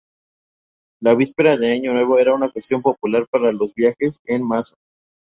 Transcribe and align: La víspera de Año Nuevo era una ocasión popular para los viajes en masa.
La 0.99 1.13
víspera 1.13 1.57
de 1.57 1.73
Año 1.73 1.93
Nuevo 1.93 2.17
era 2.17 2.33
una 2.33 2.47
ocasión 2.47 2.81
popular 2.81 3.27
para 3.29 3.51
los 3.51 3.75
viajes 3.75 4.19
en 4.25 4.41
masa. 4.43 4.73